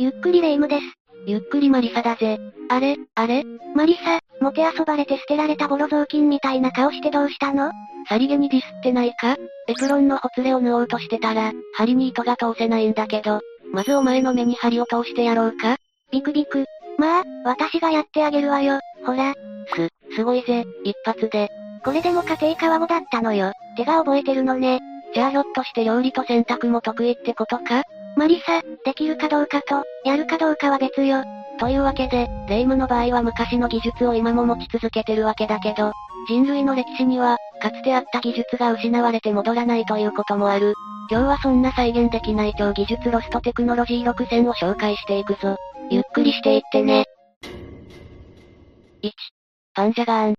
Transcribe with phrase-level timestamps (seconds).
[0.00, 0.82] ゆっくりレ夢ムです。
[1.26, 2.38] ゆっくりマリサだぜ。
[2.70, 3.44] あれ、あれ？
[3.74, 7.70] マリサ、もてあそばれて捨てられたボロ雑巾みたいな顔してどうしたの？
[8.08, 9.36] さりげにディスってないか？
[9.68, 13.42] エプロンのほつれを縫おうとしてたら、針に糸が通せないんだけど、
[13.74, 15.76] まずお前の目に針を通してやろうか？
[16.10, 16.64] ビクビク。
[16.96, 18.80] まあ、私がやってあげるわよ。
[19.04, 19.34] ほら。
[19.74, 21.50] す、すごいぜ、一発で。
[21.84, 23.52] これでも家庭科は5だったのよ。
[23.76, 24.80] 手が覚えてるのね。
[25.12, 27.82] じゃあひょっとして料理と洗濯も得意ってことか？
[28.16, 31.24] マリサ、できるかどうかと、やるかどうかは別よ。
[31.58, 35.92] というわけで、レイムの場合は昔の技術を今も持ち続けてるわけだけど、
[36.28, 40.74] 人類の歴史には、かつてあった技術が失われて戻らないということもある。
[41.10, 45.56] 今日はそんな再現できない超技術ロストテクノロジー6選を紹介していくぞ。
[45.90, 47.06] ゆっくりしていってね。
[49.02, 49.10] 1、
[49.74, 50.34] パンジャガーン。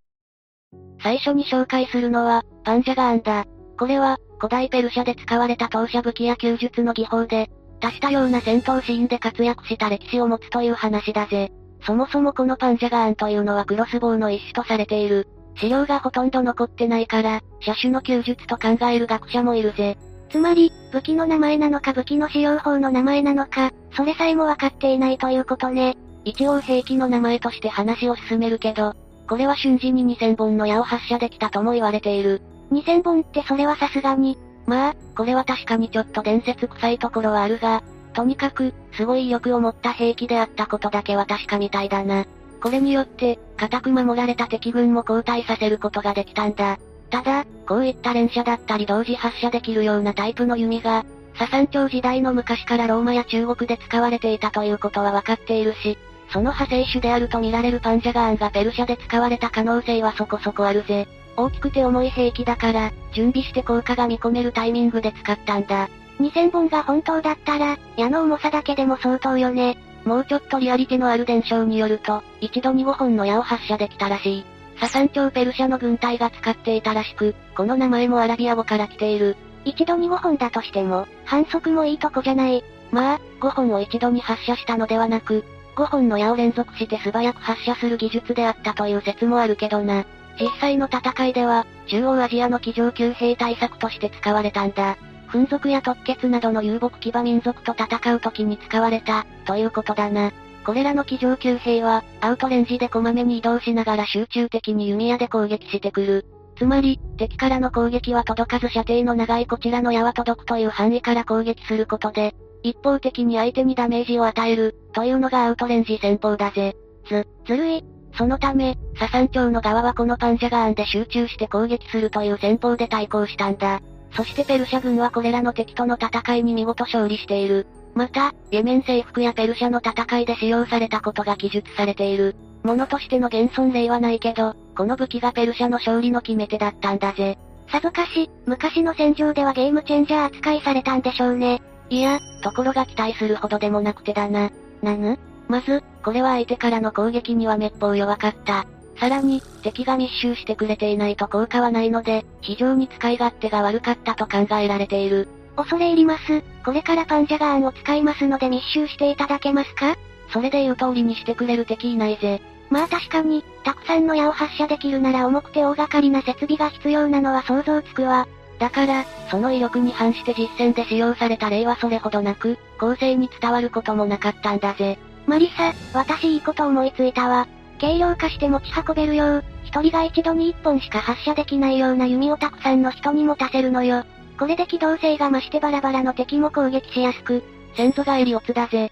[1.04, 3.46] 最初に紹介するのは、パンジャガーンだ。
[3.78, 7.50] これは、古代ペルシャで使われた投射武器や弓術の技法で、
[7.82, 11.52] 多種多様な戦闘シーンで活躍した歴史を持つという話だぜ。
[11.86, 15.28] そもそもこのパンジャガーンというのはクロスボウの一種とされている。
[15.58, 19.98] 資料がほとんど残ってないから、車種の弓術と考える学者もいるぜ。
[20.30, 25.98] つまり、武器の名前なのか武器の使用法の名前なのか、それさえもわかっていないということね。
[26.24, 28.94] 一応兵器の名前として話を進めるけど、
[29.28, 32.42] これは瞬時に2000本の矢を発射できたとも言われている。
[32.72, 42.26] 2000本ってそれはさすがに、まあ、これは確かにちょっと伝説臭いところはあるが、とにかく、すごい威力を持った兵器であったことだけは確かみたいだな。
[42.62, 46.78] これによって、固く守られた敵軍も後退させることができたんだ。
[47.10, 51.06] ただ、こういった連射だったり同時発射できるようなタイプの弓が、
[51.38, 55.98] ササン朝時代の昔からローマや中国で使われていたということはわかっているし、
[56.32, 61.08] その派生種であると見られるパンジャガーンがペルシャで使われた可能性はそこそこあるぜ。
[61.38, 65.90] 大きくて重い兵器だから、準備して効果が見込めるタイミングで使ったんだ。
[66.20, 69.78] 2000本が本当だったら、矢の重さだけでも相当よね。
[70.06, 74.46] もうちょっとリアリティのある伝承によると、一度に5本の矢を発射できたらしい。
[74.80, 79.38] ササン朝ペルシャの軍隊が使っていたらしく、この名前もアラビア語から来ている。
[79.64, 82.64] 一度に5本だとしても、反則もいいとこじゃない。
[82.92, 90.06] まあ、5本を一度に発射したのではなく、5本の矢を連続して素早く発射する技術であったという説もあるけどな。
[90.42, 94.98] 実際の戦いでは、中央アジアの机上級兵対策として使われたんだ。
[95.28, 100.32] 奮族や特血などの遊牧騎馬民族と戦う時に使われた、ということだな。
[100.66, 106.26] これらの騎乗級兵は、アウトレンジでこまめに移動しながら集中的に弓矢で攻撃してくる。
[106.58, 116.76] つまり、敵からの攻撃は届かず射程の長いこちらの矢は届くという範囲から攻撃することで、一方的に相手にダメージを与える、というのがアウトレンジ戦法だぜ。
[117.08, 117.84] ず、ずるい。
[118.14, 123.82] そのため、ササン朝の側はこのパンジャガーンで集中して攻撃するという戦法で対抗したんだ。
[124.16, 127.68] そしてペルシャ軍はこれらの敵との戦いに見事勝利している。
[127.96, 132.36] また、イエメン征服やペルシャの戦いで使用されたことが記述されている。
[132.64, 137.38] ものとしての現存例はないけど、この武器がペルシャの勝利の決め手だったんだぜ。
[137.72, 141.62] さぞかし、昔の戦場ではゲームチェンジャー扱いされたんでしょうね。
[141.90, 144.52] いや、ところが期待するほどでもなくてだな。
[144.82, 145.18] なぬ？
[145.52, 148.66] まず、これは相手からの攻撃には滅法弱かった。
[148.98, 155.28] さらに、敵が密集してくれていないと効果はないので、非常に使い勝手が悪かったと考えられている。
[155.58, 156.42] 恐れ入ります。
[156.64, 159.98] これからパンジャガーンを使いますので密集していただけますか？
[160.32, 162.42] それで言う通りにしてくれる敵いないぜ。
[162.70, 168.26] まあ確かに、たくさんの矢を発射できるなら重くて大掛かりな設備が必要なのは想像つくわ。
[168.58, 174.98] だから、その威力に反して実戦で使用された例はそれほどなく、後世に伝わることもなかったんだぜ。
[175.26, 177.48] マリサ、私いいこと思いついたわ。
[177.80, 184.04] 軽量化して持ち運べるよう、一人が一度に一本しか発射できないような弓をたくさんの人に持たせるのよ。
[184.38, 187.44] これで機動性が増してバラバラの敵も攻撃しやすく、
[187.76, 188.92] 先祖返りオツだぜ。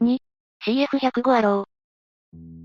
[0.00, 0.18] 2、
[0.66, 1.74] CF105 アロー。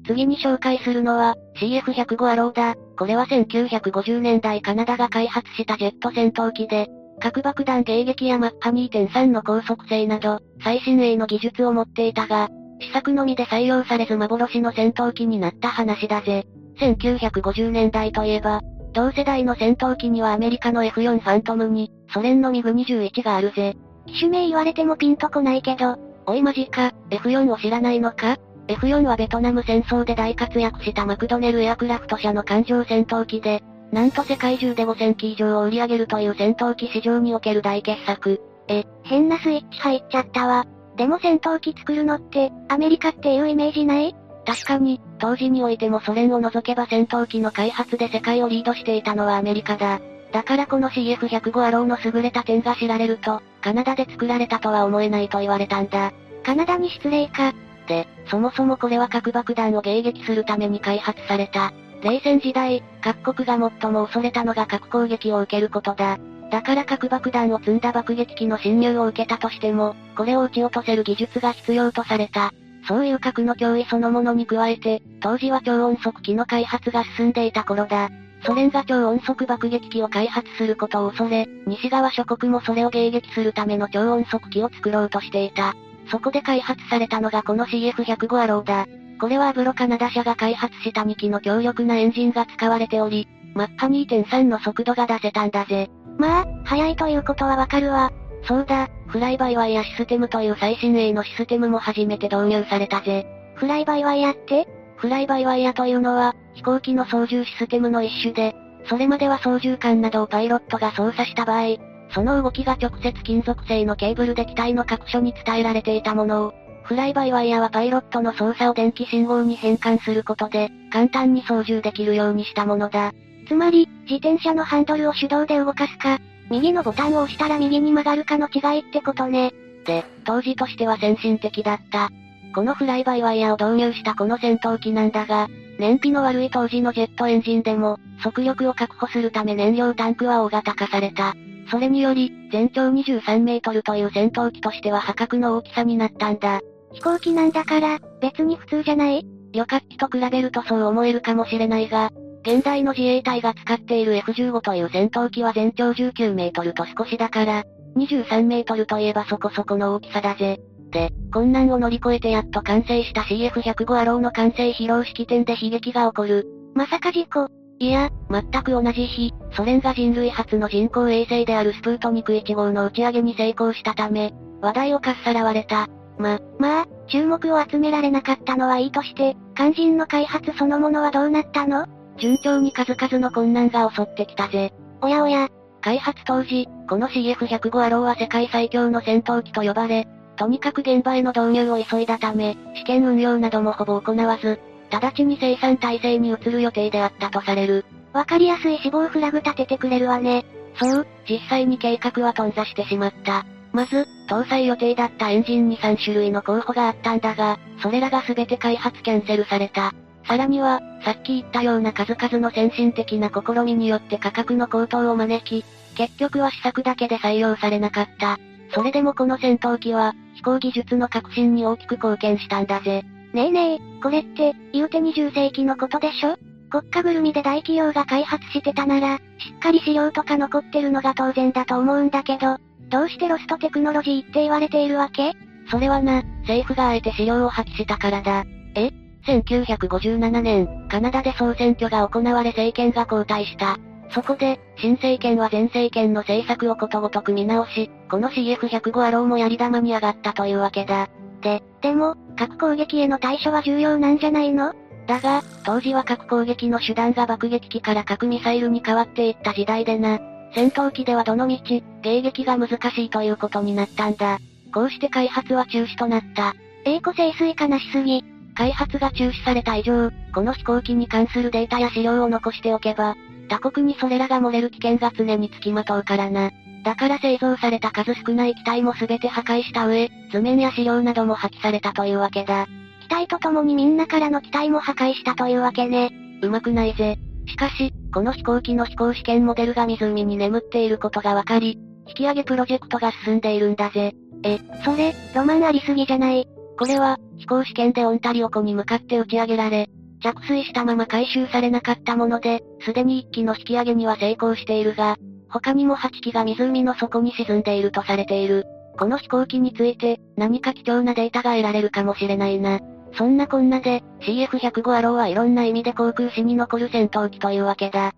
[0.08, 2.76] 次に紹介するのは、CF105 アローだ。
[2.98, 6.88] これは1950年代カナダが開発したジェット戦闘機で、
[7.20, 12.50] 核爆弾迎撃やマッハ2.3の高速性など、最新鋭の技術を持っていたが、
[12.82, 16.46] 試作のみで採用されず幻の戦闘機になった話だぜ。
[16.80, 18.62] 1950年代といえば、
[18.94, 23.76] 同世代の戦闘機にはアメリカの F4 ファントムに、ソ連のミグ21があるぜ。
[24.08, 38.42] 機種名言われてもピンとこないけど、おいマジか、F4 を知らないのか ?F4 はベトナム戦争で大活躍したマクドネルエアクラフト社の艦上戦闘機で、なんと世界中で5000機以上を売り上げるという戦闘機市場における大傑作。
[38.70, 40.66] え、変なスイッチ入っちゃったわ。
[40.96, 44.16] でも戦闘機作るのって、アメリカっていうイメージない？
[44.46, 50.00] 確かに、当時においてもソ連を除けば戦闘機の開発で世界をリードしていたのはアメリカだ。
[50.32, 56.14] だからこの CF105 アローの優れた点が知られると、カナダで作られたとは思えないと言われたんだ。
[56.44, 57.54] カナダに失礼か。
[57.88, 61.74] で、そもそもこれは核爆弾を迎撃するために開発された。
[62.04, 66.18] 冷戦時代、各国が最も恐れたのが核攻撃を受けることだ。
[66.50, 72.52] だから核爆弾を積んだ爆撃機の侵入を受けたとしても、これを撃ち落とせる技術が必要とされた。
[72.88, 78.10] そういう核の脅威そのものに加えて、当時は超音速機の開発が進んでいた頃だ。
[78.44, 85.76] ソ連が超音速爆撃機を開発することを恐れ、西側諸国もそれを迎撃するための超音速機を作ろうとしていた。
[86.10, 88.88] そこで開発されたのがこの CF105 アローだ。
[89.20, 95.90] これはアブロカナダ社が開発した2機の強力なエンジンが使われており、マッハ2.3の速度が出せたんだぜ。
[96.20, 98.12] まあ、速いということはわかるわ。
[98.44, 103.26] そうだ、フライバイワイヤシステムという最新鋭のシステムも初めて導入されたぜ。
[103.56, 104.68] フライバイワイヤって？
[104.98, 108.54] フライバイワイヤというのは、飛行機の操縦システムの一種で、
[108.90, 111.78] それまでは操縦桿などをパイロットが操作した場合、
[112.12, 123.14] その動きが直接金属製のケーブルで機体の各所に伝えられていたものを、フライバイワイヤはパイロットの操作を電気信号に変換することで、簡単に操縦できるようにしたものだ。
[123.50, 126.20] つまり、自転車のハンドルを手動で動かすか、
[126.52, 129.52] 右のボタンを押したら右に曲がるかの違いってことね。
[129.86, 132.12] で、当時としては先進的だった。
[132.54, 135.48] このフライバイワイヤを導入したこの戦闘機なんだが、
[135.80, 141.34] 燃費の悪い当時のジェットエンジンでも、速力を確保するため燃料タンクは大型化された。
[141.72, 146.60] それにより、全長23メートルという戦闘機としては破格の大きさになったんだ。
[146.92, 149.26] 飛行機なんだから、別に普通じゃない？
[149.54, 152.12] 旅客機と比べるとそう思えるかもしれないが、
[152.42, 157.64] 現代の自衛隊が使っている F15 という戦闘機は全長19メートルと少しだから、
[157.98, 160.60] 23メートルといえばそこそこの大きさだぜ。
[160.92, 166.48] で、困難を乗り越えてやっと完成した CF105 アローの完成披露式典で悲劇が起こる。
[166.74, 167.48] まさか事故
[167.80, 175.88] いや、全く同じ日、ソ連が人類初の人工衛星であるスプートニク1号の打ち上げに成功したため、話題をかっさらわれた。
[176.18, 181.86] ま、まあ、注目を集められなかったのはいいとして、肝心の開発そのものはどうなったの？
[182.20, 184.72] 順調に数々の困難が襲ってきたぜ。
[185.02, 185.50] おやおや。
[185.82, 194.60] 開発当時、この CF105 アローは世界最強の戦闘機と呼ばれ、とにかく現場への導入を急いだため、試験運用などもほぼ行わず、
[194.92, 197.86] 直ちに生産体制に移る予定であったとされる。
[198.14, 200.46] わかりやすい死亡フラグ立ててくれるわね。
[200.76, 203.46] そう、実際に計画は頓挫してしまった。
[203.72, 209.94] まず、搭載予定だったエンジンに3種類の候補があったんだが、それらが全て開発キャンセルされた。
[210.30, 215.66] さらには、さっき言ったような数々の先進的な試みによって価格の高騰を招き、
[215.96, 218.38] 結局は試作だけで採用されなかった。
[218.72, 223.04] それでもこの戦闘機は、飛行技術の革新に大きく貢献したんだぜ。
[223.34, 226.38] ねえねえ、これって、言うて20世紀のことでしょ？
[226.70, 229.22] 国家ぐるみで大企業が開発してたなら、し
[229.56, 232.58] っかり資料とか残ってるのが当然だと思うんだけど、
[232.90, 235.34] どうしてロストテクノロジーって言われているわけ？
[235.72, 238.46] それはな、政府があえて資料を破棄したからだ。
[238.76, 238.92] え？
[239.26, 243.78] ?1957 年、カナダで総選挙が行われ政権が交代した。
[244.12, 251.10] そこで、新政権は前政権の政策をことごとく見直し、この CF105 アローもやり玉に上がったというわけだ。
[251.42, 254.74] で、でも、核攻撃への対処は重要なんじゃないの？
[255.06, 260.20] だが、当時は核攻撃の手段が爆撃機から核ミサイルに変わっていった時代でな。
[260.54, 261.56] 戦闘機ではどの道、
[262.04, 264.40] 迎撃が難しいということになったんだ。
[264.74, 266.54] こうして開発は中止となった。
[266.86, 268.24] 栄枯盛衰悲しすぎ。
[268.60, 273.16] 開発が中止された以上、この飛行機に関するデータや資料を残しておけば、
[273.48, 276.52] 他国にそれらが漏れる危険が常につきまとうからな。
[276.84, 282.68] だから製造された数少ない機体も全て破壊した上、図面や資料なども破棄されたというわけだ。
[283.04, 286.12] 機体と共にみんなからの機体も破壊したというわけね。
[286.42, 287.18] うまくないぜ。
[287.48, 294.14] しかし、この飛行機の飛行試験モデルが湖に眠っていることがわかり、引き上げプロジェクトが進んでいるんだぜ。
[294.44, 296.46] え、それ、ロマンありすぎじゃない？
[296.78, 299.90] これは、飛行試験でオンタリオ湖に向かって打ち上げられ、
[300.22, 305.18] 着水したまま回収されなかったもので、すでに1機の引き上げには成功しているが、
[305.50, 308.66] 他にも8機が湖の底に沈んでいるとされている。
[308.98, 312.80] この飛行機について、何か貴重なデータが得られるかもしれないな。
[313.14, 318.14] そんなこんなで、CF105 アローはいろんな意味で航空史に残る戦闘機というわけだ。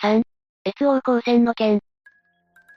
[0.00, 0.22] 3、
[0.64, 1.80] 越王光線の剣。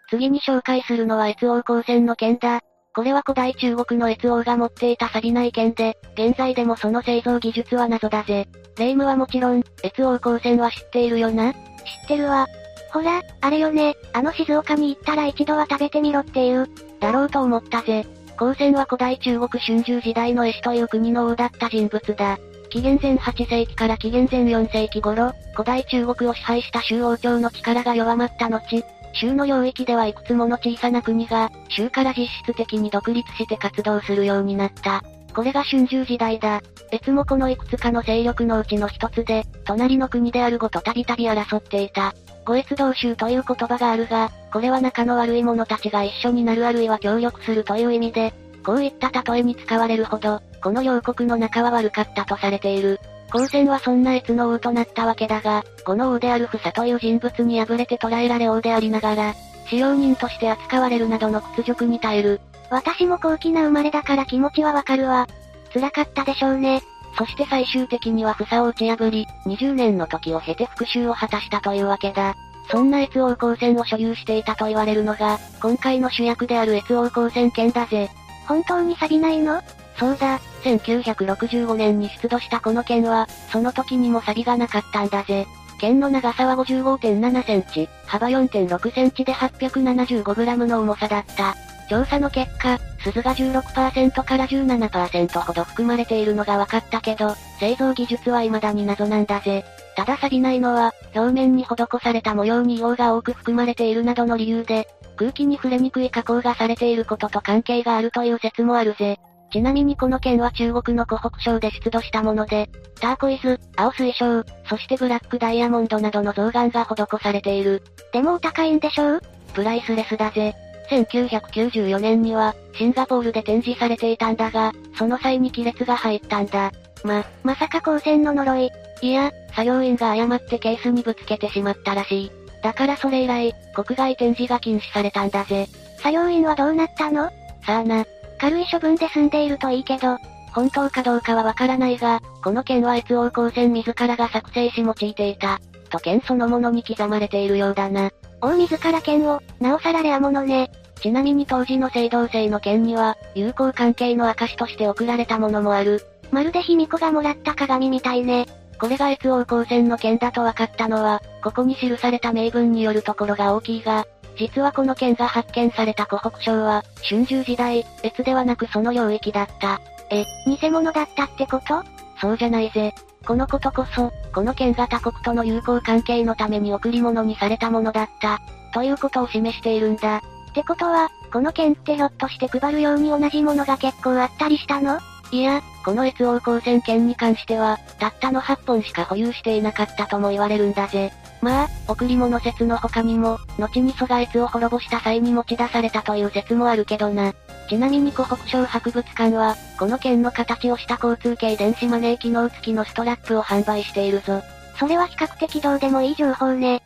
[0.10, 2.62] 次に紹介するのは越王光線の剣だ。
[2.96, 8.48] これは古代中国の越王が持っていた錆びない剣で、現在でもその製造技術は謎だぜ。
[8.77, 11.53] 霊夢はもちろん、越王光線は知っているよな？
[11.53, 11.60] 知っ
[12.08, 12.48] てるわ。
[12.91, 16.67] ほら、あれよね、あの静岡に行ったら一度は食べてみろっていう。
[17.00, 18.05] だろうと思ったぜ。
[18.31, 22.39] 光線は古代中国春秋時代の絵師という国の王だった人物だ。
[22.69, 35.04] 紀元前8世紀から紀元前4世紀頃、古代中国を支配した周王朝の力が弱まった後、州の領域ではいくつもの小さな国が、州から実質的に独立して活動するようになった。
[35.34, 36.62] これが春秋時代だ。
[36.92, 42.13] 越もこのいくつかの勢力のうちの一つで、隣の国であるごとたびたび争っていた。
[42.46, 48.34] 五越同州という言葉があるが、これは仲の悪い者たちが一緒になるあるいは協力するという意味で、
[48.66, 53.00] こういった例えに使われるほど、この両国の仲は悪かったとされている。
[53.31, 59.36] 光線はそんな越の王となったわけだが、この王であるフサという人物に敗れて捕らえられ王でありながら、
[59.67, 62.41] 使用人として扱われるなどの屈辱に耐える。
[62.71, 65.27] 私も高貴な生まれだから気持ちはわかるわ。
[65.74, 66.81] 辛かったでしょうね。
[67.17, 72.36] そして最終的にはフサを打ち破り、20年の時を経て復讐を果たしたというわけだ。
[72.71, 78.09] そんな越王光線を所有していたと言われるのが、今回の主役である越王光線剣だぜ。
[78.48, 79.62] 本当に錆びないの？
[79.98, 85.48] そうだ、1965年に出土したこの剣は、その時にも錆がなかったんだぜ。
[85.80, 91.56] 剣の長さは55.7センチ、幅4.6センチで 875g の重さだった。
[91.89, 99.66] 調査の結果、鈴が16%から17%ほど含まれているのが分かったけど、製造技術は未だに謎なんだぜ。
[99.96, 109.20] ただ錆びないのは、表面に施された模様に硫黄が多く含まれているなどの理由で、空気に触れにくい加工がされていることと関係があるという説もあるぜ。
[109.51, 117.82] ちなみにこの剣は中国の湖北省で出土したもので、ターコイズ、青水晶、そしてブラックダイヤモンドなどの造岩が施されている。
[118.13, 119.22] でもお高いんでしょう？
[119.53, 120.53] プライスレスだぜ。
[120.89, 126.72] 1994年には、シンガポールで展示されていたんだが、その際に亀裂が入ったんだ。
[127.03, 128.72] ま、まさか光線の呪い。
[129.01, 132.32] いや、作業員が誤ってケースにぶつけてしまったらしい。
[132.63, 135.68] だからそれ以来、国外展示が禁止されたんだぜ。
[135.98, 137.29] 作業員はどうなったの？
[137.65, 138.06] さあな。
[138.39, 140.17] 軽い処分で済んでいるといいけど、
[140.53, 145.60] 本当かどうかはわからないが、この剣は越王光線自らが作成し用いていた。
[145.89, 148.12] と剣そのものに刻まれているようだな。
[148.41, 150.72] 王自ら剣を、なおさらレア物ね。
[151.01, 156.01] ちなみに当時の青銅製の剣には、友好関係の証として贈られたものもある。
[156.31, 158.46] まるで卑弥呼がもらった鏡みたいね。
[158.79, 164.05] これが越王光線の剣だと分かったのは、ここに記された名文によるところが大きいが、
[164.39, 169.81] 実はこの剣が発見された湖北省は、春秋時代、越ではなくその領域だった。
[170.10, 171.84] え、偽物だったってこと？
[172.22, 172.93] そうじゃないぜ。
[173.25, 178.39] このことこそ、この剣が他国との友好関係のために贈り物にされたものだった。
[178.74, 180.17] ということを示しているんだ。
[180.17, 180.22] っ
[180.53, 185.00] てことは、この剣ってひょっとして配るように同じものが結構あったりしたの？
[185.31, 191.12] いや、この越王光線剣に関しては、たったの8本しか保有していなかったとも言われるんだぜ。
[191.41, 197.34] まあ、贈り物説の他にも、後に蘇我越を滅ぼした際に持ち出されたという説もあるけどな。
[197.67, 204.43] ちなみに湖北省博物館は、この剣の形をした交通系電子マネー機能付きのストラップを販売しているぞ。
[204.77, 206.84] それは比較的どうでもいい情報ね。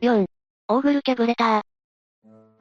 [0.00, 0.24] 4.
[0.68, 1.62] オーグルキャブレター。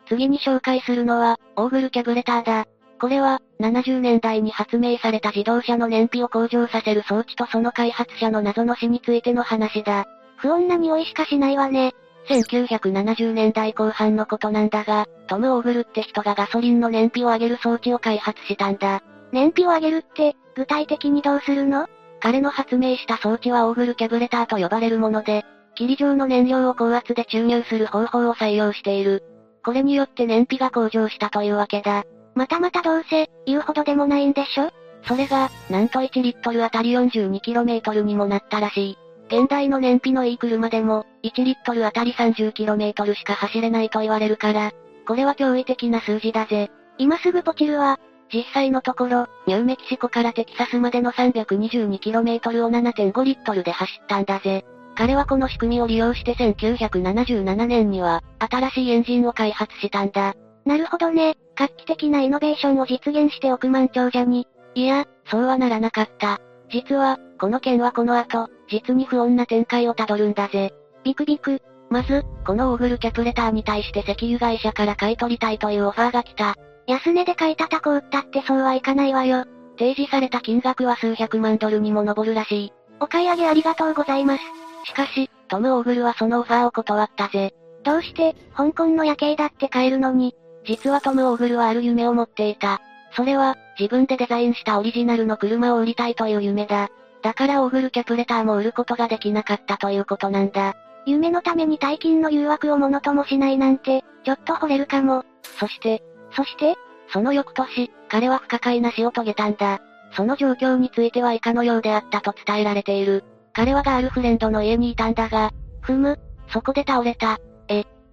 [0.10, 2.66] 次に紹介するのは、オーグルキャブレターだ。
[3.02, 10.06] これは、70年代に発明された自動車の燃費を向上させる装置とその開発者の謎の死についての話だ。
[10.36, 11.96] 不穏な匂いしかしないわね。
[12.30, 19.02] 1970年代後半のことなんだが、トム・オーグルって人がガソリンの燃費を上げる装置を開発したんだ。
[19.32, 21.88] 燃費を上げるって、具体的にどうするの？
[22.20, 25.44] 彼の発明した装置はオーグルキャブレターと呼ばれるもので、
[25.74, 29.24] 霧状の燃料を高圧で注入する方法を採用している。
[29.66, 32.04] これによって燃費が向上したというわけだ。
[32.36, 34.72] またまたどうせ、言うほどでもないんでしょ？
[35.04, 38.98] それが、なんと1リットルあたり 42km にもなったらしい。
[39.28, 44.72] 現代の燃費のいい車でも、1リットルあたり 30km しか走れないと言われるから、
[45.08, 46.70] これは驚異的な数字だぜ。
[46.98, 48.00] 今すぐポチるわ。
[48.34, 54.64] 実際のところ、ニューメキシコからテキサスまでの 322km を7.5リットルで走ったんだぜ。
[54.96, 60.36] 彼はこの仕組みを利用して1977年には、新しいエンジンを開発したんだ。
[60.66, 61.36] なるほどね。
[61.56, 64.48] 画期的なイノベーションを実現して億万長者に。
[64.76, 66.40] いや、そうはならなかった。
[66.70, 70.74] 実は、この件はこの後、実に不穏な展開をたどるんだぜ。
[71.04, 71.62] ビクビク。
[71.90, 76.56] まず、このオーグルキャプレターに対して石油会社から買い取りたいというオファーが来た。
[76.88, 79.44] 安値で買い叩こうったってそうはいかないわよ。
[79.78, 82.74] 提示された金額は数百万ドルにも上るらしい。
[83.00, 84.44] お買い上げありがとうございます。
[84.86, 87.54] しかし、トム・オーグルはそのオファーを断ったぜ。
[87.84, 92.82] どうして、香港の夜景だって買えるのに、実はトム・オーグルはある夢を持っていた。
[93.16, 96.90] それは、自分でデザインしたオリジナルの車を売りたいという夢だ。
[97.22, 100.76] だからオーグルキャプレターも売ることができなかったということなんだ。
[101.06, 105.24] 夢のために大金の誘惑をものともしないなんて、ちょっと惚れるかも。
[105.60, 106.04] そして、
[106.36, 106.76] そして、
[107.12, 109.80] その翌年、彼は不可解な死を遂げたんだ。
[110.16, 113.24] その状況については以下のようであったと伝えられている。
[113.54, 115.52] 彼はガールフレンドの家にいたんだが、
[115.82, 117.40] ふむ、そこで倒れた。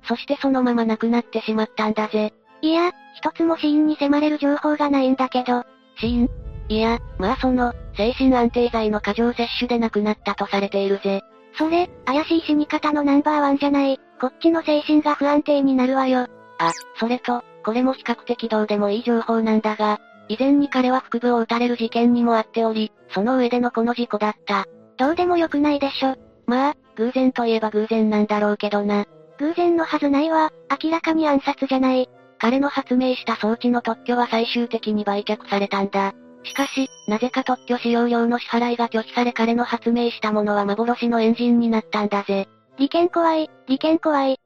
[0.09, 2.33] そしてそのまま亡くなってしまったんだぜ。
[2.63, 5.65] いや、一つも死因に迫れる情報がないんだけど。
[6.01, 6.29] 死因？
[6.69, 11.23] いや、まあその、精神安定剤の過剰摂取で亡くなったとされているぜ。
[11.57, 13.99] それ、怪しい死に方のナンバーワンじゃない。
[14.21, 16.27] こっちの精神が不安定になるわよ。
[16.59, 24.67] あ、それと、これも比較的どうでもいい情報なんだが、以前に彼は腹部を撃たれる事件にもあっており、その上でのこの事故だった。
[24.97, 26.17] どうでもよくないでしょ。
[26.47, 29.07] まあ、偶然といえば偶然なんだろうけどな。
[29.39, 30.51] 偶然のはずないわ、
[30.83, 32.09] 明らかに暗殺じゃない。
[32.39, 36.15] 彼の発明した装置の特許は最終的に売却されたんだ。
[36.45, 42.49] しかし、なぜか特許使用料の支払いが拒否され彼の発明したものは幻のエンジンになったんだぜ。
[42.79, 44.41] 利権怖い、利権怖い。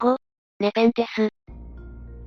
[0.00, 0.16] 5、
[0.58, 1.28] ネペンテス。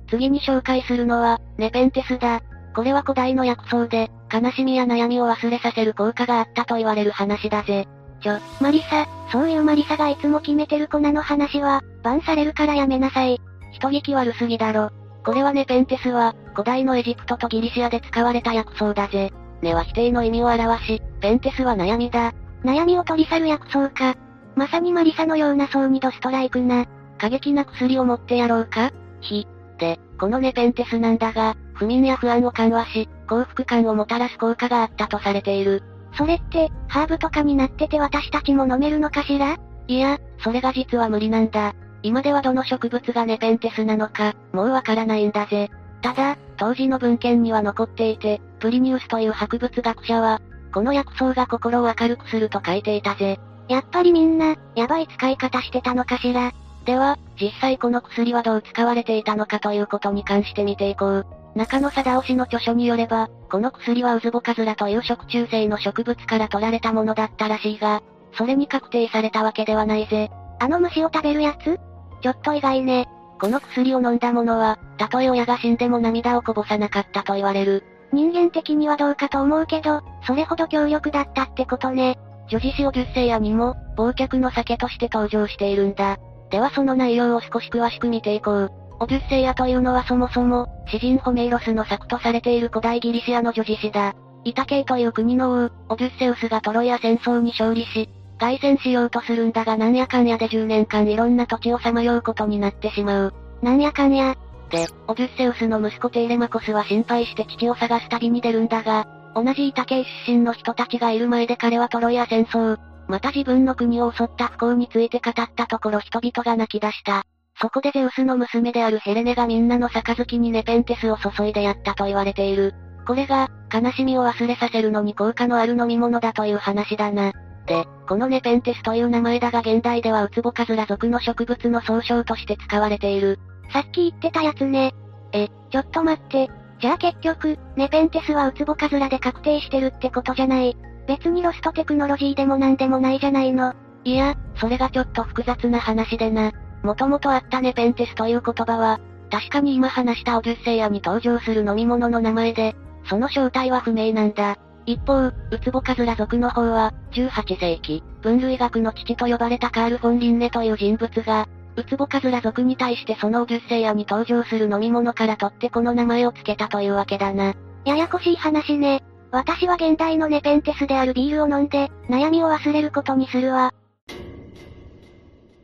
[0.08, 2.40] 次に紹介するのは、ネペンテスだ。
[2.74, 7.86] これは古代の薬草で、悲しみや悩みを忘れさせる効果があったと言われる話だぜ。
[8.24, 13.38] ちょ、マリサ、そういうマリサがいつも決めてる粉の話は、バンされるからやめなさい。
[13.72, 14.88] 人聞き悪すぎだろ。
[15.26, 19.30] これはネペンテスは、古代のエジプトとギリシアで使われた薬草だぜ。
[19.60, 22.32] ネは否定の意味を表し、ペンテスは悩みだ。
[22.64, 24.14] 悩みを取り去る薬草か。
[24.56, 26.86] まさにマリサのような層にドストライクな。
[27.18, 28.90] 過激な薬を持ってやろうか
[29.20, 29.46] ひ。
[29.78, 35.82] で、このネペンテスなんだが、不眠や不安を緩和し、幸福感をもたらす効果があったとされている。
[36.16, 39.56] それって、ハーブとかになってて私たちも飲めるのかしら？
[39.88, 41.74] いや、それが実は無理なんだ。
[42.02, 45.70] 今ではどの植物がネペンテスなのか、もうわからないんだぜ。
[46.02, 50.40] ただ、当時の文献には残っていて、プリニウスという博物学者は、
[50.72, 53.38] この薬草が心を明るくすると書いていたぜ。
[53.68, 56.52] やっぱりみんな、やばい使い方してたのかしら？
[56.84, 61.26] では、実際この薬はどう使われていたのかということに関して見ていこう。
[61.54, 68.02] 中野貞夫氏の著書によれば、この薬はウズボカズラという食虫性の植物から取られたものだったらしいが、
[68.36, 70.30] それに確定されたわけではないぜ。
[70.60, 71.78] あの虫を食べるやつ？
[72.22, 73.08] ちょっと意外ね。
[73.40, 77.84] この薬を飲んだ者は、たとえ親が死んでも涙をこぼさなかったと言われる。
[78.12, 82.18] 人間的にはどうかと思うけど、それほど強力だったってことね。
[82.48, 86.18] 女子誌オデュッセイヤにも、忘却の酒として登場しているんだ。
[86.50, 88.72] ではその内容を少し詳しく見ていこう。
[89.00, 94.14] オデュッセイヤというのはそもそも、詩人ホメイロスの作とされている古代ギリシアの女子詩だ。
[94.44, 103.34] イタケイという国の王、オデュッセウスがトロイア戦争に勝利し、凱旋しようとするんだがなんやかんやで10年間いろんな土地をさまようことになってしまう。
[103.62, 104.36] なんやかんや。
[104.70, 112.78] で、オデュッセウスの息子テイレマコスは心配して父を探す旅に出るんだが、同じイタケイ出身の人たちがいる前で彼はトロイア戦争、
[113.08, 117.24] また自分の国を襲った不幸について語ったところ人々が泣き出した。
[117.60, 122.74] そこでゼウスの娘であるヘレネがみんなの杯にネペンテスを注いでやったと言われている。
[123.06, 127.32] これが、悲しみを忘れさせるのに効果のある飲み物だという話だな。
[127.66, 133.38] で、このネペンテスという名前だが現代ではウツボカズラ属の植物の総称として使われている。
[133.72, 134.94] さっき言ってたやつね。
[135.32, 136.50] え、ちょっと待って。
[136.80, 140.76] じゃあ結局、ネペンテスはウツボカズラで確定してるってことじゃない。
[141.06, 143.74] 別にロストテクノロジーでもなんでもないじゃないの。
[144.04, 146.52] いや、それがちょっと複雑な話でな。
[146.84, 152.76] もともとあったネペンテスという言葉は、確かに今話したオデュッセイヤに登場する飲み物の名前で、
[153.08, 154.56] その正体は不明なんだ。
[154.86, 167.54] 一方、ウツボカズラ族の方は、18世紀、分類学の父と呼ばれたカール・フォン・リンネという人物が、ウツボカズラ族に対してそのオデュッセイヤに登場する飲み物から取ってこの名前を付けたというわけだな。
[167.86, 169.02] ややこしい話ね。
[169.30, 173.72] 私は現代のネペンテスであるビールを飲んで、悩みを忘れることにするわ。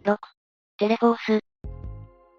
[0.05, 0.17] 6.
[0.81, 1.41] テレフォース。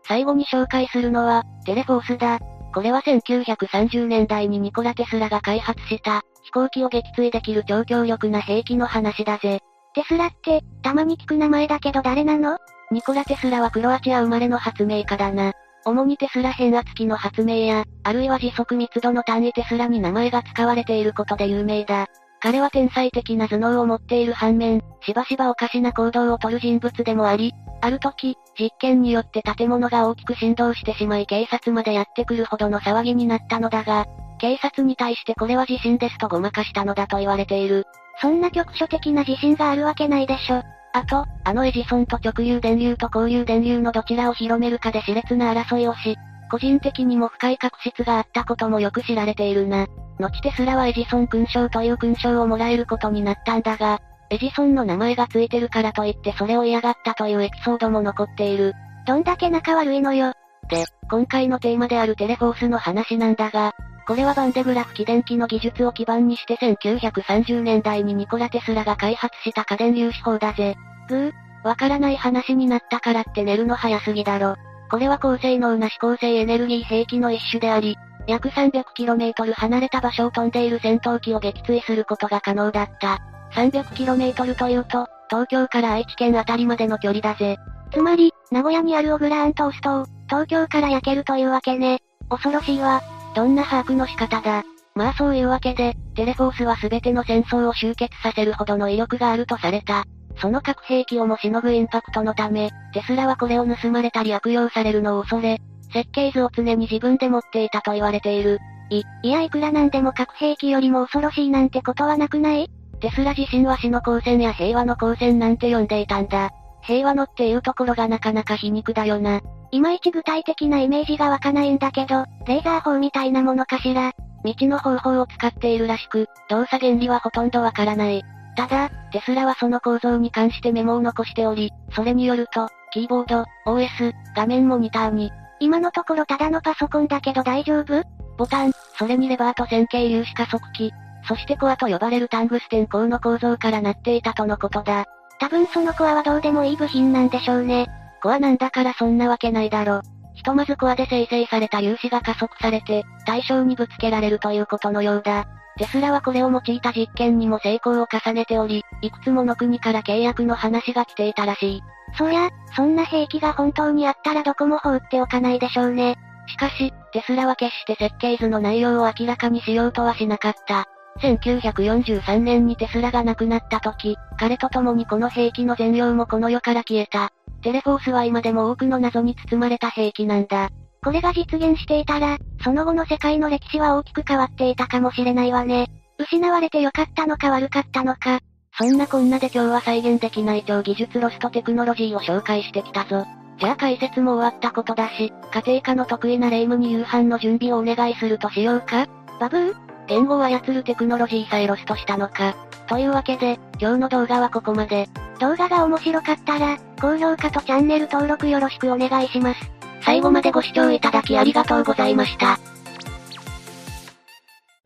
[0.07, 2.39] 最後に紹介するのは、テレフォースだ。
[2.73, 9.59] これは1930年代にニコラ・テスラが開発した、飛行機を撃墜できる超強力な兵器の話だぜ。
[9.93, 12.57] テスラって、たまに聞く名前だけど誰なの？
[12.89, 15.53] ニコラ・テスラはクロアチア生まれの発明家だな。
[15.85, 22.07] 主にテスラ変圧器の発明や、あるいは時速密度の単位テスラに名前が使われていることで有名だ。
[22.39, 34.05] 彼は天才的な頭脳を持っている反面、しばしばおかしな行動をとる人物でもあり、ある時、実験によって建物が大きく振動してしまい警察までやってくるほどの騒ぎになったのだが、
[34.39, 37.85] 警察に対してこれは地震ですとごまかしたのだと言われている。
[38.21, 40.63] そんな局所的な地震があるわけないでしょ。
[40.93, 46.17] あと、あのエジソンと直流電流と交流電流のどちらを広めるかで熾烈な争いをし、
[46.51, 49.87] 個人的にも深い確執があったこともよく知られているな。
[50.19, 53.99] 後テスラはエジソン勲章という勲章をもらえることになったんだが、
[54.31, 58.73] エジソンの名前が付いてるからといってそれを嫌がったというエピソードも残っている。
[59.05, 60.33] どんだけ仲悪いのよ。
[60.69, 63.73] で、今回のテーマであるテレフォースの話なんだが、
[64.07, 70.75] これはバンデグラフ起電機の技術を基盤にして1930年代にニコラ・テスラが開発した家電粒子法だぜ。
[71.09, 71.31] ぐー、
[71.65, 74.55] わからない話になったからって寝るの早すぎだろ。
[74.89, 83.19] これは高性能な指向性エネルギー兵器の一種であり、約 300km 離れた場所を飛んでいる戦闘機を撃墜することが可能だった。
[83.53, 87.57] 300km というと、東京から愛知県あたりまでの距離だぜ。
[87.93, 91.99] つまり、名古屋にあるオグラーントーストを、東京から焼けるというわけね。
[92.29, 93.01] 恐ろしいわ。
[93.35, 94.63] どんな把握の仕方だ。
[94.95, 100.05] まあそういうわけで、テレフォースは全ての戦争を終結させるほどの威力があるとされた。
[100.41, 105.59] その核兵器をもしのぐインパクトのため、テスラはこれを盗まれたり悪用されるのを恐れ、
[105.93, 108.59] 設計図を常に自分で持っていたと言われている。
[108.89, 112.69] い、いやいくらなんでも核兵器よりも恐ろしいなんてことはなくない？
[113.01, 116.51] テスラ自身は死の光線や平和の光線なんて呼んでいたんだ。
[116.83, 119.41] 平和のっていうところがなかなか皮肉だよな。
[119.71, 124.13] いまいち具体的なイメージが湧かないんだけど、レーザー砲みたいなものかしら。
[124.43, 128.23] 未知の方法を使っているらしく、動作原理はほとんどわからない。
[128.55, 138.03] ただ、テスラはその構造に関してメモを残しており、それによると、キーボード、OS、画面モニターに、今のところただのパソコンだけど大丈夫？
[138.37, 140.91] ボタン、それにレバーと線形粒子加速器、
[141.27, 145.05] そしてコアと呼ばれるタングステン鋼の構造からなっていたとのことだ。
[145.39, 147.87] 多分そのコアはどうでもいい部品なんでしょうね。
[148.21, 150.01] コアなんだからそんなわけないだろ。
[150.33, 155.45] ひとまずコアで生成された粒子が加速されて、対象にぶつけられるということのようだ。
[155.77, 161.81] テスラはこれを用いた実験にも成功を重ねており、いくつもの国から契約の話が来ていたらしい。
[162.17, 166.17] そりゃ、そんな兵器が本当にあったらどこも放っておかないでしょうね。
[166.47, 170.87] しかし、テスラは決して設計図の内容を明らかにしようとはしなかった。
[171.19, 177.31] 1943年にテスラが亡くなった時、彼と共にこの兵器の全容もこの世から消えた。
[177.61, 180.69] テレフォースは今でも多くの謎に包まれた兵器なんだ。
[181.03, 185.87] これが実現していたら、その後の世界の歴史は大きく変わっていたかもしれないわね。
[186.17, 188.39] 失われてよかったのか悪かったのか。
[188.77, 193.25] そんなこんなで今日は再現できない超技術ロストテクノロジーを紹介してきたぞ。
[193.59, 199.07] じゃあ解説も終わったことだし、家庭科の得意な霊夢に夕飯の準備をお願いするとしようか
[199.39, 202.53] バブー言語を操るテクノロジーさえロストしたのか。
[202.87, 205.07] というわけで、今日の動画はここまで。
[205.39, 209.71] 動画が面白かったら、高評価とチャンネル登録よろしくお願いします。
[210.01, 212.59] 最後までご視聴いただきありがとうございました。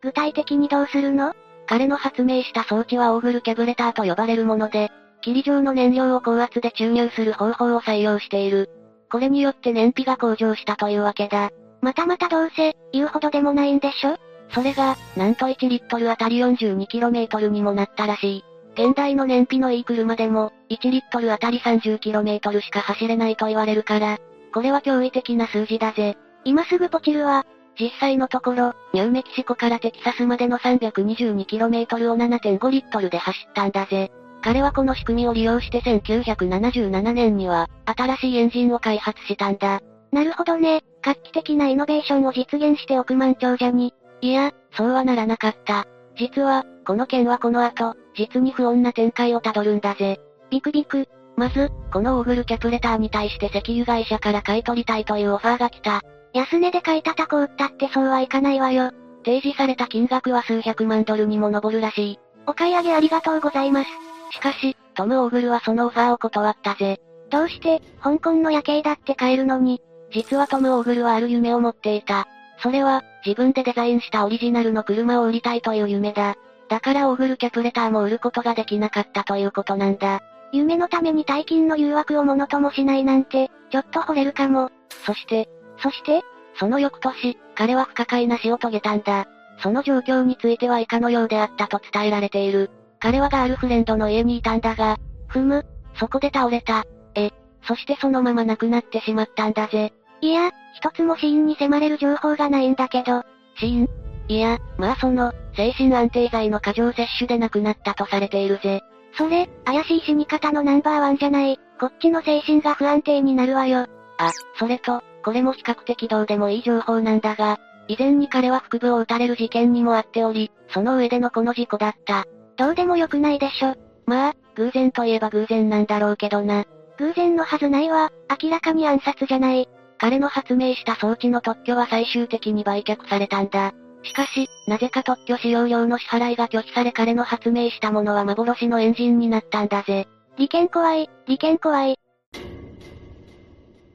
[0.04, 1.34] 具体的にどうするの？
[1.66, 8.70] 彼の発明した装置はオーグルキャブレターと呼ばれるもので、霧状の燃料を高圧で注入する方法を採用している。
[9.12, 11.50] これによって燃費が向上したというわけだ。
[11.82, 14.18] またまたどうせ、言うほどでもないんでしょ？
[14.49, 18.43] それが、なんと1リットルあたり 42km にもなったらしい。
[18.73, 24.17] 現代の燃費のいい車でも、1リットルあたり 30km しか走れないと言われるから、
[24.53, 26.17] これは驚異的な数字だぜ。
[26.43, 27.45] 今すぐポチるわ。
[27.79, 34.12] 実際のところ、ニューメキシコからテキサスまでの 322km を7.5リットルで走ったんだぜ。
[34.41, 39.81] 彼はこの仕組みを利用して1977年には、新しいエンジンを開発したんだ。
[40.12, 40.84] なるほどね。
[41.01, 43.93] 画期的なイノベーションを実現して億万長者に。
[44.26, 45.86] いや、そうはならなかった。
[46.18, 50.20] 実は、この件はこの後、実に不穏な展開をたどるんだぜ。
[50.50, 51.08] ビクビク。
[51.38, 56.02] まず、このオーグルキャプレターに対して石油会社から買い取りたいというオファーが来た。
[56.34, 58.90] 安値で買い叩こうったってそうはいかないわよ。
[59.24, 62.20] 提示された金額は数百万ドルにも上るらしい。
[62.48, 63.90] お買い上げありがとうございます。
[64.32, 67.00] しかし、トム・オーグルはそのオファーを断ったぜ。
[67.30, 69.82] どうして、香港の夜景だって買えるのに。
[70.12, 72.28] 実はトム・オーグルはある夢を持っていた。
[72.60, 76.36] それは、自分でデザインしたオリジナルの車を売りたいという夢だ。
[76.70, 80.22] だからオーグルキャプレターも売ることができなかったということなんだ。
[80.52, 84.72] 夢のために大金の誘惑をものともしないなんて、ちょっと惚れるかも。
[85.06, 86.22] そして、そして
[86.58, 89.28] その翌年、彼は不可解な死を遂げたんだ。
[89.60, 92.72] その状況については以下のようであったと伝えられている。
[93.00, 95.65] 彼はガールフレンドの家にいたんだが、ふむ、
[95.96, 96.84] そこで倒れた。
[97.15, 97.32] え、
[97.68, 99.94] そしてそのまま亡くなってしまったんだぜ。
[100.26, 103.22] いや、一つも死因に迫れる情報がないんだけど。
[103.60, 103.88] 死因
[104.28, 108.82] いや、まあその、精神安定剤の過剰摂取で亡くなったとされているぜ。
[109.16, 111.60] それ、怪しい死に方のナンバーワンじゃない。
[111.80, 113.86] こっちの精神が不安定になるわよ。
[114.18, 122.26] あ、それと、これも比較的どうでもいい情報なんだが、以前に彼は腹部を撃たれる事件にもあっており、その上でのこの事故だった。
[122.58, 123.76] どうでもよくないでしょ。
[124.08, 126.66] まあ、偶然といえば偶然なんだろうけどな。
[126.98, 128.12] 偶然のはずないわ、
[128.42, 129.70] 明らかに暗殺じゃない。
[130.06, 133.74] 彼の発明した装置の特許は最終的に売却されたんだ。
[134.04, 140.08] しかし、なぜか特許使用料の支払いが拒否され彼の発明したものは幻のエンジンになったんだぜ。
[140.38, 141.98] 利権怖い、利権怖い。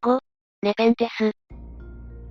[0.03, 0.18] 5、
[0.62, 1.31] ネペンテス。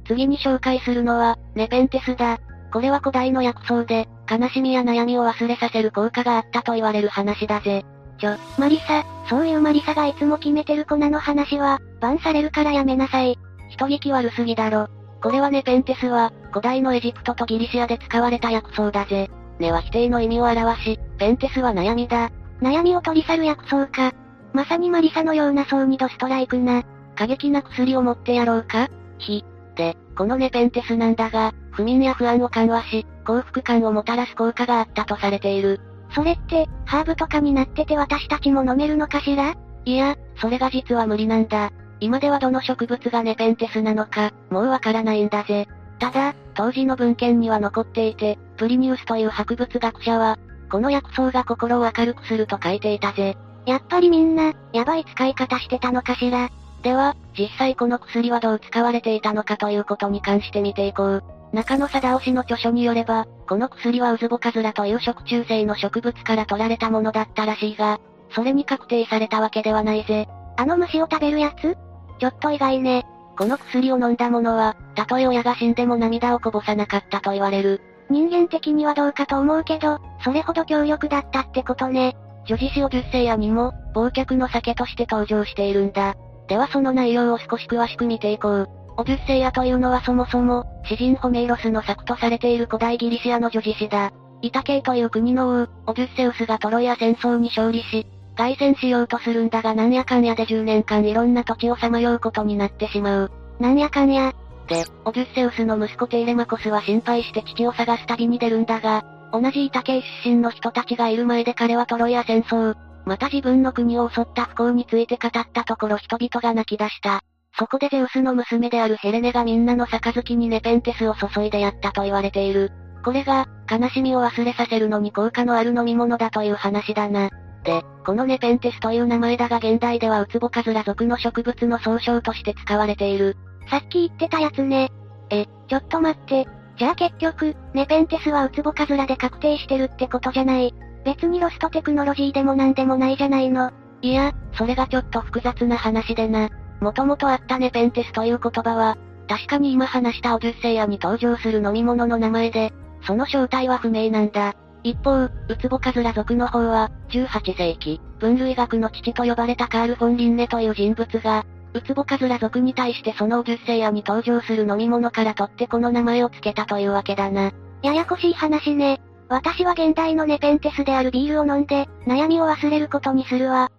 [0.09, 2.37] 次に紹介するのは、ネペンテスだ。
[2.73, 7.85] これは古代の薬草で、悲しみや悩みを忘れさせる効果があったと言われる話だぜ。
[8.19, 13.39] ちょ、マリサ、そういうマリサがいつも決めてる粉の話は、バンされるからやめなさい。
[13.79, 14.87] 人聞き悪すぎだろ。
[15.21, 19.29] これはネペンテスは、古代のエジプトとギリシアで使われた薬草だぜ。
[19.59, 22.29] ネは否定の意味を表し、ペンテスは悩みだ。
[22.61, 24.11] 悩みを取り去る薬草か。
[24.53, 26.83] まさにマリサのような層にドストライクな。
[27.15, 28.89] 過激な薬を持ってやろうか？
[29.17, 29.45] ひ。
[29.75, 35.79] で、このネペンテスなんだが、不眠や不安を緩和し、幸福感をもたらす効果があったとされている。
[36.13, 39.55] それって、ハーブとかになってて私たちも飲めるのかしら？
[39.85, 41.71] いや、それが実は無理なんだ。
[41.99, 45.67] 今ではどの植物がネペンテスなのか、もうわからないんだぜ。
[45.99, 50.37] ただ、当時の文献には残っていて、プリニウスという博物学者は、
[50.71, 53.37] この薬草が心を明るくすると書いていたぜ。
[53.65, 56.49] やっぱりみんな、やばい使い方してたのかしら。
[56.83, 61.23] では、実際この薬はどう使われていたのかということに関して見ていこう。
[61.51, 67.99] 中野貞夫氏の著書によれば、この薬はウズボカズラという食虫性の植物から取られたものだったらしいが、
[68.31, 70.29] それに確定されたわけではないぜ。
[70.57, 71.75] あの虫を食べるやつ？
[72.19, 73.05] ちょっと意外ね。
[73.37, 77.81] この薬を飲んだ者は、たとえ親が死んでも涙をこぼさなかったと言われる。
[78.09, 82.17] 人間的にはどうかと思うけど、それほど強力だったってことね。
[82.45, 86.15] 女子誌オデュッセイヤにも、忘却の酒として登場しているんだ。
[86.47, 88.69] ではその内容を少し詳しく見ていこう。
[88.97, 94.11] オデュッセイアというのはそもそも、詩人ホメイロスの作とされている古代ギリシアの女子詩だ。
[94.41, 98.05] イタケイという国の王、オデュッセウスがトロイア戦争に勝利し、
[98.39, 103.31] 凱旋しようとするんだがなんやかんやで10年間いろんな土地をさまようことになってしまう。
[103.59, 104.33] なんやかんや。
[104.69, 112.75] で、オデュッセウスの息子テイレマコスは心配して父を探す旅に出るんだが、同じイタケイ出身の人たちがいる前で彼はトロイア戦争、
[113.05, 117.19] また自分の国を襲った不幸について語ったところ人々が泣き出した。
[117.57, 122.71] そこでゼウスの娘であるヘレネがみんなの杯にネペンテスを注いでやったと言われている。
[123.03, 127.29] これが、悲しみを忘れさせるのに効果のある飲み物だという話だな。
[127.63, 133.37] で、このネペンテスという名前だが現代ではウツボカズラ属の植物の総称として使われている。
[133.69, 134.91] さっき言ってたやつね。
[135.29, 136.47] え、ちょっと待って。
[136.77, 140.73] じゃあ結局、ネペンテスはウツボカズラで確定してるってことじゃない。
[141.03, 143.71] 別にロストテクノロジーでもなんでもないじゃないの。
[144.01, 146.49] いや、それがちょっと複雑な話でな。
[146.79, 152.73] もともとあったネペンテスという言葉は、確かに今話したオデュッセイアに登場する飲み物の名前で、
[153.05, 154.55] その正体は不明なんだ。
[154.83, 167.51] 一方、ウツボカズラ族の方は、18世紀、分類学の父と呼ばれたカール・フォン・リンネという人物が、ウツボカズラ族に対してそのオデュッセイアに登場する飲み物から取ってこの名前を付けたというわけだな。
[167.83, 169.01] ややこしい話ね。
[169.27, 173.71] 私は現代のネペンテスであるビールを飲んで、悩みを忘れることにするわ。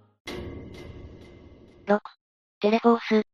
[1.89, 1.99] 6.
[2.61, 3.27] テレフォース。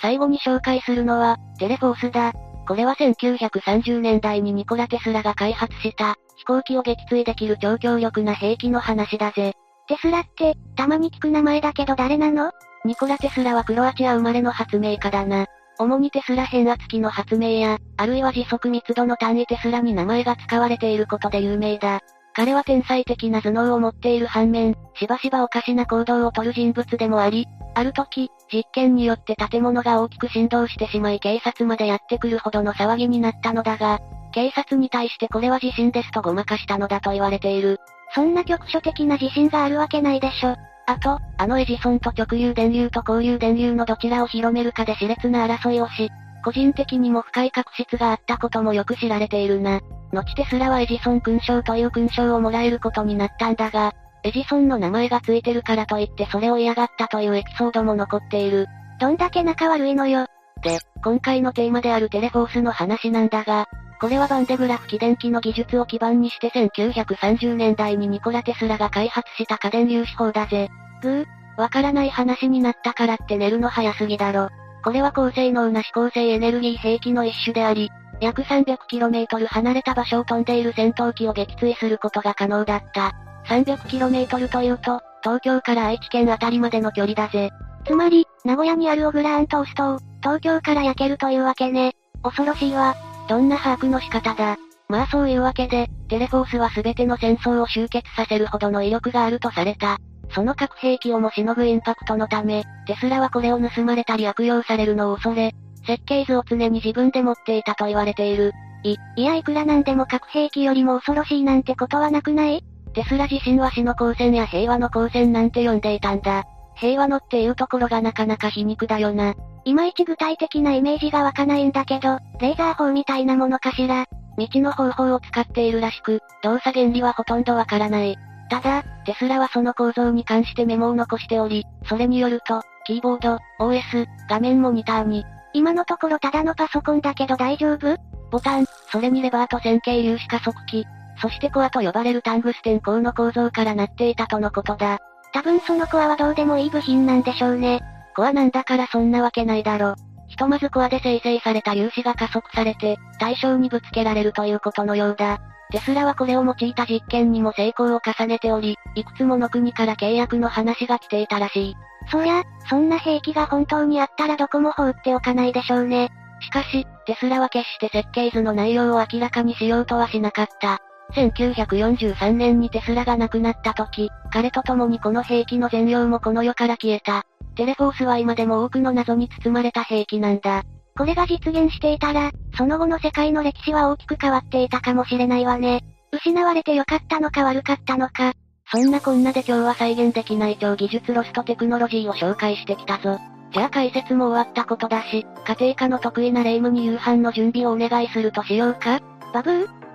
[0.00, 2.32] 最後に紹介するのは、テレフォースだ。
[2.66, 9.54] これは1930年代にニコラ・テスラが開発した、飛行機を撃墜できる超強力な兵器の話だぜ。
[9.86, 12.50] テスラって、たまに聞く名前だけど誰なの？
[12.84, 15.46] ニコラ・テスラはクロアチア生まれの発明家だな。
[15.78, 22.00] 主にテスラ変圧器の発明や、あるいは時速密度の単位テスラに名前が使われていることで有名だ。
[22.34, 34.00] 彼は天才的な頭脳を持っている反面、しばしばおかしな行動をとる人物でもあり、ある時、実験によって建物が大きく振動してしまい警察までやってくるほどの騒ぎになったのだが、
[34.32, 37.78] 警察に対してこれは地震ですとごまかしたのだと言われている。
[38.14, 40.56] そんな局所的な地震があるわけないでしょ。
[40.86, 46.10] あと、あのエジソンと直流電流と交流電流のどちらを広めるかで熾烈な争いをし、
[46.44, 49.80] 個人的にも深い確執があったこともよく知られているな。
[50.12, 53.92] 後テスラはエジソン勲章という勲章をもらえることになったんだが、
[54.24, 58.66] エジソンの名前がついてるからといってそれを嫌がったというエピソードも残っている。
[59.00, 60.26] どんだけ仲悪いのよ。
[60.62, 63.66] で、今回のテーマであるテレフォースの話なんだが、
[64.02, 70.70] これはバンデグラフ起電機の技術を基盤にして1930年代にニコラ・テスラが開発した家電粒子法だぜ。
[71.02, 74.48] ぐー、わからない話になったからって寝るの早すぎだろ。
[74.82, 83.12] これは高性能な指向性エネルギー兵器の一種であり、約 300km 離れた場所を飛んでいる戦闘機を撃墜することが可能だった。
[83.46, 87.52] 300km というと、東京から愛知県あたりまでの距離だぜ。
[87.86, 91.94] つまり、名古屋にあるオグラーントーストを、東京から焼けるというわけね。
[92.24, 92.96] 恐ろしいわ。
[93.28, 94.56] どんな把握の仕方だ。
[94.88, 99.98] まあそういうわけで、テレフォースは全ての戦争を終結させるほどの威力があるとされた。
[100.34, 105.52] その核兵器をもしのぐインパクトのため、テスラはこれを盗まれたり悪用されるのを恐れ、
[105.86, 108.52] 設計図を常に自分で持っていたと言われている。
[108.84, 112.64] い、いやいくらなんでも核兵器よりも恐ろしいなんてことはなくない？
[112.94, 116.44] テスラ自身は死の光線や平和の光線なんて呼んでいたんだ。
[116.74, 119.34] 平和のっていうところがなかなか皮肉だよな。
[119.64, 124.06] いまいち具体的なイメージが湧かないんだけど、レーザー砲みたいなものかしら。
[124.38, 128.18] 未知の方法を使っているらしく、動作原理はほとんどわからない。
[128.48, 137.96] ただ、テスラはその構造に関してメモを残しており、それによると、キーボード、OS、画面モニターに、今のところただのパソコンだけど大丈夫？
[138.30, 140.86] ボタン、それにレバーと線形粒子加速器、
[141.20, 144.98] そしてコアと呼ばれるタングステン鋼の構造からなっていたとのことだ。
[145.34, 147.80] 多分そのコアはどうでもいい部品なんでしょうね。
[148.12, 149.94] コアなんだからそんなわけないだろ。
[150.28, 155.40] ひとまずコアで生成された粒子が加速されて、対象にぶつけられるということのようだ。
[155.72, 161.76] テスラはこれを用いた実験にも成功を重ねており、いくつもの国から契約の話が来ていたらしい。
[162.10, 166.10] そりゃ、そんな兵器が本当にあったらどこも放っておかないでしょうね。
[166.40, 170.80] しかし、テスラは決して設計図の内容を明らかにしようとはしなかった。
[171.14, 177.24] 1943年にテスラが亡くなった時、彼と共にこの兵器の全容もこの世から消えた。
[177.54, 180.62] テレフォースは今でも多くの謎に包まれた兵器なんだ。
[180.96, 185.82] これが実現していたら、その後の世界の歴史は大きく変わっていたかもしれないわね。
[186.12, 188.34] 失われてよかったのか悪かったのか。
[188.70, 193.18] そんなこんなで今日は再現できない超技術ロストテクノロジーを紹介してきたぞ。
[193.52, 199.00] じゃあ解説も終わったことだし、家庭科の得意なレイムに夕飯の準備をお願いするとしようか
[199.32, 199.81] バブー